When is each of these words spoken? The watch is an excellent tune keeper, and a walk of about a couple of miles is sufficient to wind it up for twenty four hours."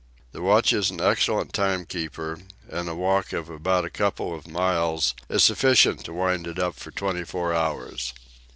The 0.31 0.41
watch 0.41 0.73
is 0.73 0.89
an 0.89 0.99
excellent 0.99 1.53
tune 1.53 1.85
keeper, 1.85 2.39
and 2.67 2.89
a 2.89 2.95
walk 2.95 3.33
of 3.33 3.49
about 3.51 3.85
a 3.85 3.89
couple 3.91 4.33
of 4.33 4.47
miles 4.47 5.13
is 5.29 5.43
sufficient 5.43 6.05
to 6.05 6.13
wind 6.13 6.47
it 6.47 6.57
up 6.57 6.73
for 6.73 6.89
twenty 6.89 7.23
four 7.23 7.53
hours." 7.53 8.11